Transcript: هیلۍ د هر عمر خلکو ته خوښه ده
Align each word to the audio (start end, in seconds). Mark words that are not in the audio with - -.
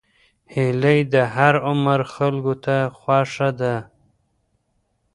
هیلۍ 0.53 0.99
د 1.13 1.15
هر 1.35 1.53
عمر 1.67 1.99
خلکو 2.15 2.53
ته 2.65 2.75
خوښه 2.99 3.49
ده 3.59 3.75